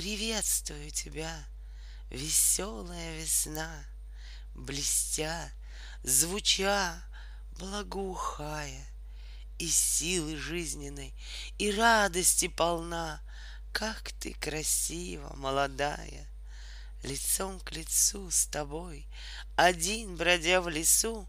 Приветствую 0.00 0.90
тебя, 0.90 1.46
веселая 2.08 3.20
весна, 3.20 3.84
Блестя, 4.54 5.52
звуча, 6.02 7.04
благоухая, 7.58 8.86
И 9.58 9.68
силы 9.68 10.38
жизненной, 10.38 11.12
и 11.58 11.70
радости 11.70 12.48
полна, 12.48 13.20
Как 13.74 14.12
ты 14.12 14.32
красива, 14.32 15.36
молодая! 15.36 16.26
Лицом 17.02 17.60
к 17.60 17.72
лицу 17.72 18.30
с 18.30 18.46
тобой, 18.46 19.06
Один 19.54 20.16
бродя 20.16 20.62
в 20.62 20.70
лесу, 20.70 21.28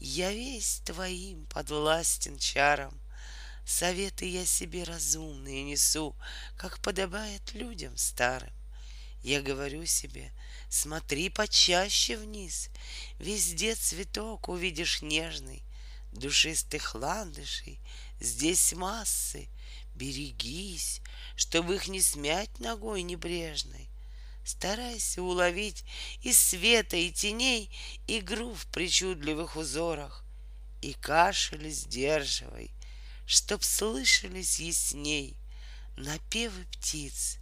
Я 0.00 0.32
весь 0.32 0.80
твоим 0.84 1.46
подвластен 1.46 2.36
чарам, 2.36 2.98
Советы 3.68 4.24
я 4.24 4.46
себе 4.46 4.82
разумные 4.82 5.62
несу, 5.62 6.16
Как 6.56 6.78
подобает 6.80 7.52
людям 7.52 7.98
старым. 7.98 8.50
Я 9.22 9.42
говорю 9.42 9.84
себе, 9.84 10.32
смотри 10.70 11.28
почаще 11.28 12.16
вниз, 12.16 12.70
Везде 13.18 13.74
цветок 13.74 14.48
увидишь 14.48 15.02
нежный, 15.02 15.62
Душистых 16.12 16.94
ландышей 16.94 17.78
здесь 18.20 18.72
массы, 18.72 19.50
Берегись, 19.94 21.02
чтобы 21.36 21.74
их 21.74 21.88
не 21.88 22.00
смять 22.00 22.60
ногой 22.60 23.02
небрежной. 23.02 23.90
Старайся 24.46 25.20
уловить 25.20 25.84
из 26.22 26.38
света 26.38 26.96
и 26.96 27.12
теней 27.12 27.70
Игру 28.06 28.54
в 28.54 28.64
причудливых 28.68 29.56
узорах, 29.56 30.24
И 30.80 30.94
кашель 30.94 31.68
сдерживай, 31.70 32.72
Чтоб 33.30 33.62
слышались 33.62 34.58
ясней 34.58 35.36
Напевы 35.98 36.64
птиц 36.72 37.36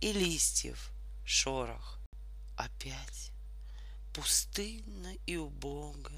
и 0.00 0.12
листьев 0.12 0.90
шорох. 1.24 2.00
Опять 2.56 3.30
пустынно 4.12 5.14
и 5.26 5.36
убого, 5.36 6.10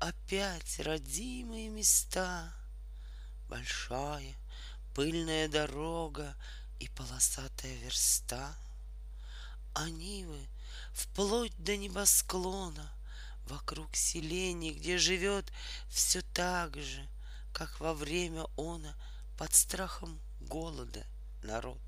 Опять 0.00 0.80
родимые 0.80 1.70
места, 1.70 2.54
Большая 3.48 4.34
пыльная 4.94 5.48
дорога 5.48 6.36
И 6.80 6.88
полосатая 6.88 7.74
верста. 7.76 8.54
А 9.72 9.88
нивы 9.88 10.46
вплоть 10.92 11.56
до 11.56 11.78
небосклона 11.78 12.92
Вокруг 13.46 13.96
селений, 13.96 14.74
где 14.74 14.98
живет 14.98 15.50
Все 15.88 16.20
так 16.34 16.76
же, 16.76 17.08
как 17.54 17.78
во 17.78 17.94
время 17.94 18.46
она 18.58 18.94
под 19.38 19.54
страхом 19.54 20.20
голода 20.40 21.06
народ. 21.42 21.80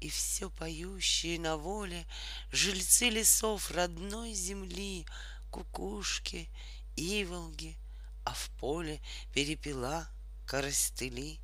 И 0.00 0.10
все 0.10 0.50
поющие 0.50 1.40
на 1.40 1.56
воле 1.56 2.06
жильцы 2.52 3.08
лесов 3.08 3.70
родной 3.70 4.34
земли, 4.34 5.06
кукушки, 5.50 6.50
иволги, 6.96 7.78
а 8.24 8.34
в 8.34 8.50
поле 8.60 9.00
перепела 9.32 10.06
коростыли 10.46 11.40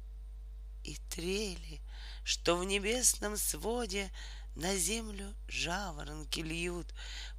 и 0.85 0.97
трели, 1.09 1.81
что 2.25 2.57
в 2.57 2.65
небесном 2.65 3.39
своде 3.39 4.13
на 4.55 4.77
землю 4.77 5.35
жаворонки 5.49 6.41
льют 6.41 6.93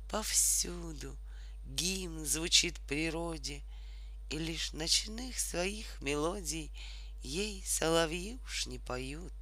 повсюду. 0.10 1.16
Гимн 1.66 2.26
звучит 2.26 2.80
природе, 2.88 3.62
и 4.30 4.38
лишь 4.38 4.74
ночных 4.74 5.40
своих 5.40 6.02
мелодий 6.02 6.72
Ей 7.22 7.64
соловьи 7.66 8.40
уж 8.46 8.68
не 8.68 8.80
поют. 8.80 9.34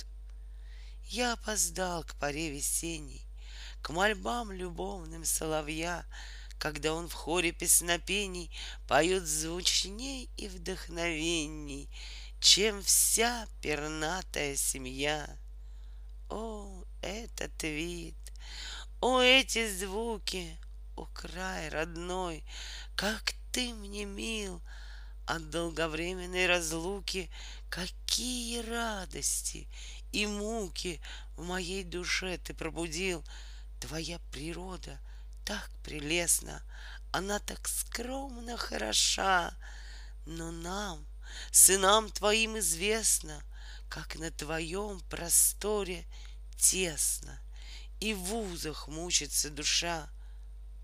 Я 1.06 1.34
опоздал 1.34 2.04
к 2.04 2.16
поре 2.16 2.50
весенней, 2.50 3.26
К 3.82 3.90
мольбам 3.90 4.52
любовным 4.52 5.26
соловья, 5.26 6.06
Когда 6.58 6.94
он 6.94 7.08
в 7.08 7.14
хоре 7.14 7.52
песнопений 7.52 8.50
Поет 8.88 9.28
звучней 9.28 10.30
и 10.38 10.48
вдохновенней, 10.48 11.90
Чем 12.40 12.82
вся 12.82 13.48
пернатая 13.62 14.56
семья. 14.56 15.28
О, 16.30 16.84
этот 17.02 17.64
вид, 17.64 18.16
о, 19.02 19.22
эти 19.22 19.72
звуки, 19.72 20.58
о, 20.96 21.06
край 21.06 21.70
родной, 21.70 22.44
Как 22.96 23.34
ты 23.52 23.74
мне 23.74 24.06
мил 24.06 24.62
от 25.28 25.50
долговременной 25.50 26.48
разлуки, 26.48 27.30
Какие 27.70 28.62
радости 28.62 29.68
и 30.14 30.26
муки 30.26 31.02
В 31.36 31.44
моей 31.44 31.84
душе 31.84 32.38
ты 32.38 32.54
пробудил. 32.54 33.24
Твоя 33.80 34.20
природа 34.32 35.00
так 35.46 35.70
прелестна, 35.84 36.64
Она 37.12 37.40
так 37.40 37.68
скромно 37.68 38.58
хороша, 38.58 39.54
Но 40.26 40.52
нам, 40.52 41.06
сынам 41.52 42.10
твоим 42.10 42.58
известно, 42.60 43.44
Как 43.90 44.16
на 44.16 44.32
твоем 44.32 45.02
просторе 45.10 46.06
тесно, 46.58 47.38
И 48.00 48.14
в 48.14 48.20
вузах 48.20 48.88
мучится 48.88 49.50
душа. 49.50 50.10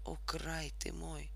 О, 0.04 0.18
край 0.26 0.74
ты 0.80 0.92
мой, 0.92 1.32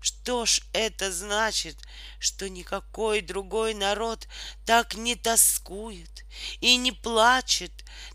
что 0.00 0.46
ж 0.46 0.62
это 0.72 1.12
значит, 1.12 1.76
что 2.18 2.48
никакой 2.48 3.20
другой 3.20 3.74
народ 3.74 4.26
так 4.64 4.94
не 4.94 5.14
тоскует 5.14 6.24
и 6.60 6.76
не 6.76 6.92
плачет, 6.92 7.72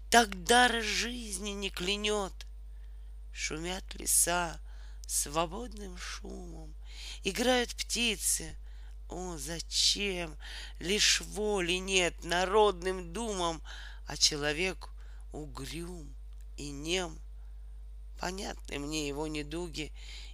так 0.09 0.43
дара 0.43 0.81
жизни 0.81 1.51
не 1.51 1.69
клянет? 1.69 2.33
Шумят 3.31 3.83
леса 3.95 4.59
свободным 5.07 5.97
шумом, 5.97 6.73
играют 7.23 7.75
птицы. 7.75 8.55
О, 9.07 9.37
зачем 9.37 10.35
лишь 10.79 11.21
воли 11.21 11.73
нет 11.73 12.23
народным 12.23 13.13
думам, 13.13 13.61
а 14.07 14.17
человек 14.17 14.89
угрюм 15.31 16.15
и 16.57 16.71
нем? 16.71 17.19
Понятны 18.19 18.79
мне 18.79 19.07
его 19.07 19.27
недуги 19.27 19.91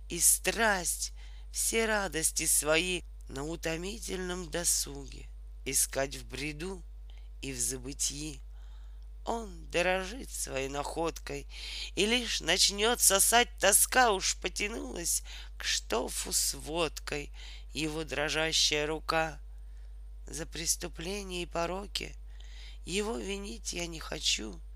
и 0.07 0.19
страсть, 0.22 1.11
все 1.51 1.85
радости 1.85 2.45
свои 2.45 3.01
на 3.28 3.45
утомительном 3.45 4.50
досуге 4.50 5.28
искать 5.66 6.16
в 6.16 6.25
бреду 6.25 6.81
и 7.41 7.51
в 7.51 7.59
забытии. 7.59 8.41
Он 9.23 9.69
дорожит 9.69 10.31
своей 10.31 10.67
находкой, 10.67 11.47
и 11.95 12.06
лишь 12.07 12.41
начнет 12.41 13.00
сосать 13.00 13.50
тоска, 13.59 14.11
уж 14.11 14.35
потянулась 14.38 15.22
к 15.57 15.63
штофу 15.63 16.34
с 16.34 16.56
водкой 16.56 17.31
его 17.73 18.03
дрожащая 18.03 18.88
рука. 18.88 19.40
За 20.28 20.45
преступления 20.45 21.44
и 21.44 21.45
пороки 21.45 22.16
его 22.84 23.17
винить 23.17 23.73
я 23.73 23.85
не 23.85 24.00
хочу— 24.00 24.59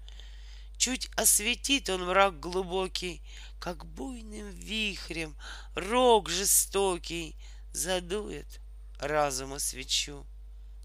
Чуть 0.77 1.09
осветит 1.15 1.89
он 1.89 2.05
мрак 2.05 2.39
глубокий, 2.39 3.21
Как 3.59 3.85
буйным 3.85 4.49
вихрем 4.49 5.35
рог 5.73 6.29
жестокий 6.29 7.35
Задует 7.71 8.61
разума 8.99 9.59
свечу. 9.59 10.25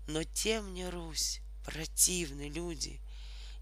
Но 0.07 0.25
тем 0.25 0.75
не 0.75 0.89
Русь, 0.89 1.41
противны 1.65 2.49
люди, 2.49 3.01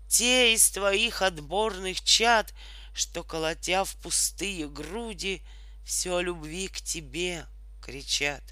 Те 0.08 0.54
из 0.54 0.70
твоих 0.70 1.22
отборных 1.22 2.02
чад, 2.02 2.54
Что, 2.92 3.24
колотя 3.24 3.84
в 3.84 3.94
пустые 3.96 4.68
груди, 4.68 5.42
Все 5.84 6.16
о 6.16 6.22
любви 6.22 6.68
к 6.68 6.80
тебе 6.80 7.46
кричат. 7.82 8.42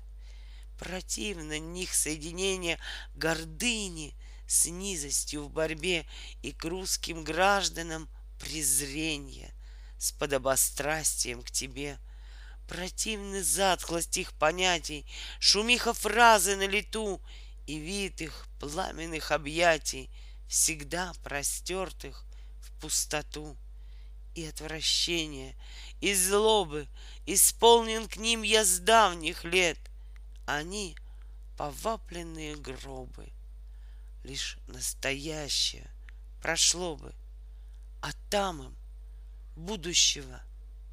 Противно 0.79 1.59
них 1.59 1.95
соединение 1.95 2.79
гордыни— 3.15 4.15
с 4.47 4.67
низостью 4.67 5.45
в 5.45 5.51
борьбе 5.51 6.07
и 6.43 6.53
к 6.53 6.65
русским 6.65 7.25
гражданам 7.25 8.09
презрение 8.39 9.53
с 9.99 10.13
подобострастием 10.13 11.43
к 11.43 11.51
тебе. 11.51 11.99
Противны 12.69 13.43
затхлость 13.43 14.17
их 14.17 14.33
понятий, 14.35 15.07
шумиха 15.39 15.93
фразы 15.93 16.57
на 16.57 16.67
лету 16.67 17.23
и 17.67 17.79
вид 17.79 18.21
их 18.21 18.47
пламенных 18.59 19.31
объятий, 19.31 20.11
всегда 20.49 21.13
простертых 21.23 22.25
в 22.61 22.81
пустоту. 22.81 23.57
И 24.35 24.45
отвращение, 24.45 25.57
и 26.03 26.13
злобы 26.15 26.89
исполнен 27.25 28.07
к 28.07 28.19
ним 28.19 28.43
я 28.43 28.67
с 28.67 28.81
давних 28.81 29.45
лет. 29.45 29.79
Они— 30.45 30.95
повапленные 31.57 32.55
гробы— 32.55 33.33
лишь 34.27 34.59
настоящее 34.67 35.89
прошло 36.43 36.97
бы, 36.97 37.15
а 38.03 38.11
там 38.29 38.61
им 38.61 38.77
будущего 39.55 40.43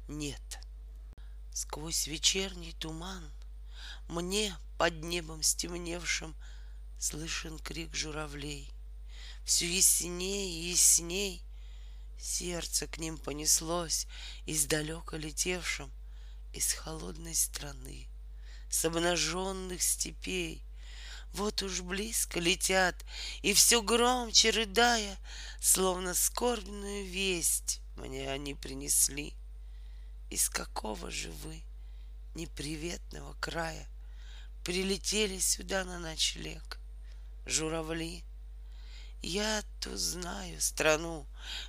нет. 0.06 0.60
Сквозь 1.52 2.06
вечерний 2.06 2.72
туман 2.72 3.28
мне 4.08 4.56
под 4.78 5.02
небом 5.02 5.42
стемневшим 5.42 6.34
Слышен 6.98 7.58
крик 7.58 7.94
журавлей. 7.94 8.70
Все 9.44 9.66
ясней 9.66 10.50
и 10.50 10.70
ясней 10.70 11.42
Сердце 12.18 12.86
к 12.86 12.98
ним 12.98 13.18
понеслось 13.18 14.06
издалека 14.46 15.16
летевшим 15.16 15.90
Из 16.52 16.72
холодной 16.72 17.34
страны, 17.34 18.06
с 18.70 18.84
обнаженных 18.84 19.82
степей. 19.82 20.62
Вот 21.34 21.64
уж 21.64 21.80
близко 21.80 22.38
летят, 22.38 22.94
и 23.42 23.54
все 23.54 23.82
громче 23.82 24.50
рыдая, 24.50 25.18
Словно 25.60 26.14
скорбную 26.14 27.04
весть 27.06 27.80
мне 27.96 28.30
они 28.30 28.54
принесли. 28.54 29.34
Из 30.30 30.48
какого 30.48 31.10
же 31.10 31.32
вы 31.32 31.62
неприветного 32.36 33.34
края 33.40 33.88
Прилетели 34.62 35.40
сюда 35.40 35.84
на 35.84 35.98
ночлег, 35.98 36.78
журавли? 37.46 38.22
Я-то 39.20 39.96
знаю 39.96 40.60
страну, 40.60 41.26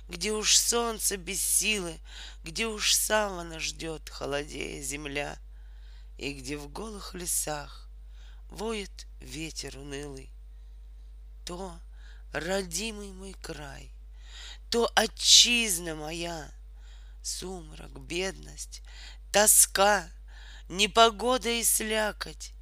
где 0.08 0.30
уж 0.30 0.56
солнце 0.56 1.16
без 1.16 1.42
силы, 1.42 1.98
Где 2.44 2.68
уж 2.68 2.94
савана 2.94 3.58
ждет, 3.58 4.10
холодея 4.10 4.80
земля, 4.80 5.36
И 6.18 6.34
где 6.34 6.56
в 6.56 6.70
голых 6.70 7.14
лесах 7.14 7.86
воет 8.48 9.06
ветер 9.20 9.76
унылый. 9.78 10.30
То 11.44 11.78
родимый 12.32 13.12
мой 13.12 13.34
край, 13.34 13.90
то 14.70 14.90
отчизна 14.94 15.94
моя, 15.94 16.50
Сумрак, 17.22 17.98
бедность, 18.00 18.82
тоска, 19.32 20.08
непогода 20.68 21.48
и 21.48 21.64
слякоть, 21.64 22.52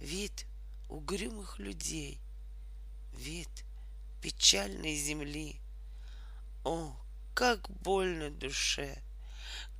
Вид 0.00 0.46
угрюмых 0.88 1.58
людей, 1.58 2.20
вид— 3.12 3.48
печальной 4.20 4.96
земли. 4.96 5.60
О, 6.64 6.94
как 7.34 7.70
больно 7.70 8.30
душе, 8.30 9.02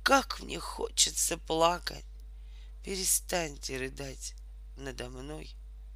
как 0.03 0.39
мне 0.39 0.59
хочется 0.59 1.37
плакать. 1.37 2.05
Перестаньте 2.83 3.77
рыдать 3.77 4.33
надо 4.75 5.09
мной, 5.09 5.51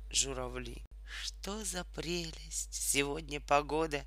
журавли. 0.10 0.84
Что 1.24 1.64
за 1.64 1.84
прелесть 1.84 2.74
сегодня 2.74 3.40
погода, 3.40 4.06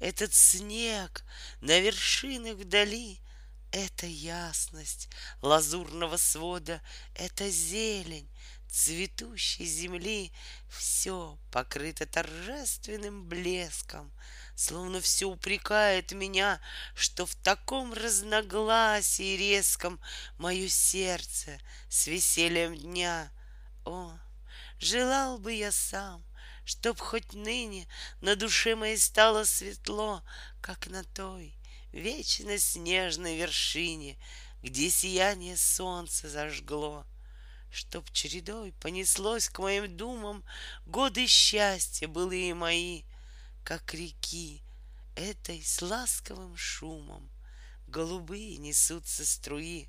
Этот 0.00 0.34
снег 0.34 1.24
на 1.60 1.78
вершинах 1.80 2.56
вдали, 2.56 3.20
Это 3.70 4.06
ясность 4.06 5.08
лазурного 5.40 6.16
свода, 6.16 6.82
Это 7.14 7.48
зелень 7.48 8.28
цветущей 8.72 9.66
земли 9.66 10.32
все 10.68 11.38
покрыто 11.50 12.06
торжественным 12.06 13.28
блеском, 13.28 14.10
Словно 14.54 15.00
все 15.00 15.26
упрекает 15.26 16.12
меня, 16.12 16.60
что 16.94 17.26
в 17.26 17.34
таком 17.36 17.92
разногласии 17.92 19.36
резком 19.36 20.00
Мое 20.38 20.68
сердце 20.68 21.58
с 21.88 22.06
весельем 22.06 22.74
дня. 22.74 23.30
О, 23.84 24.18
желал 24.82 25.38
бы 25.38 25.52
я 25.52 25.72
сам, 25.72 26.24
Чтоб 26.64 26.98
хоть 26.98 27.32
ныне 27.32 27.88
на 28.20 28.36
душе 28.36 28.76
моей 28.76 28.98
стало 28.98 29.44
светло, 29.44 30.22
Как 30.60 30.86
на 30.88 31.04
той 31.04 31.54
вечно 31.92 32.58
снежной 32.58 33.36
вершине, 33.36 34.18
Где 34.62 34.90
сияние 34.90 35.56
солнца 35.56 36.28
зажгло— 36.28 37.06
Чтоб 37.70 38.10
чередой 38.12 38.72
понеслось 38.80 39.48
к 39.48 39.58
моим 39.58 39.96
думам 39.96 40.44
Годы 40.84 41.26
счастья 41.26 42.06
былые 42.06 42.54
мои, 42.54 43.04
Как 43.64 43.94
реки 43.94 44.62
этой 45.14 45.62
с 45.62 45.80
ласковым 45.80 46.56
шумом 46.56 47.30
Голубые 47.86 48.56
несутся 48.56 49.26
струи. 49.26 49.88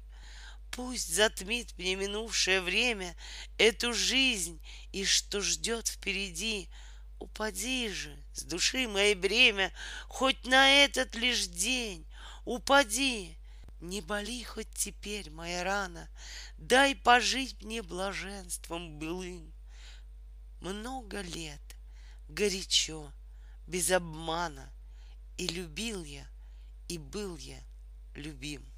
Пусть 0.74 1.14
затмит 1.14 1.78
мне 1.78 1.96
минувшее 1.96 2.60
время 2.60 3.16
Эту 3.60 3.94
жизнь 3.94 4.60
и 4.92 5.06
что 5.06 5.40
ждет 5.40 5.88
впереди. 5.88 6.68
Упади 7.20 7.90
же 7.90 8.18
с 8.34 8.42
души 8.42 8.88
моей 8.88 9.14
бремя 9.14 9.72
Хоть 10.08 10.48
на 10.48 10.68
этот 10.84 11.14
лишь 11.14 11.46
день, 11.46 12.08
упади, 12.44 13.38
не 13.81 14.02
боли 14.02 14.42
хоть 14.42 14.72
теперь 14.74 15.30
моя 15.30 15.64
рана, 15.64 16.10
Дай 16.58 16.96
пожить 16.96 17.62
мне 17.62 17.84
блаженством 17.84 18.98
былым. 18.98 19.54
Много 20.60 21.22
лет, 21.22 21.62
горячо, 22.28 23.14
без 23.68 23.92
обмана, 23.92 24.74
И 25.38 25.48
любил 25.48 26.04
я, 26.04 26.28
и 26.88 26.98
был 26.98 27.38
я 27.38 27.60
любим. 28.16 28.73